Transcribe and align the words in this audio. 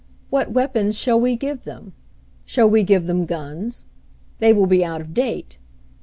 What 0.31 0.49
weapons 0.51 0.97
shall 0.97 1.21
we 1.21 1.35
give 1.35 1.63
them? 1.63 1.93
"Shall 2.43 2.67
we 2.67 2.81
give 2.83 3.05
them 3.05 3.27
guns? 3.27 3.85
They 4.39 4.51
will 4.51 4.65
be 4.65 4.83
out 4.83 4.99
of 4.99 5.13
date. 5.13 5.59